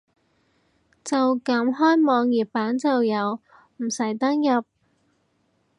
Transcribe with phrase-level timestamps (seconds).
[1.03, 3.39] 就咁開網頁版就有，
[3.77, 4.63] 唔使登入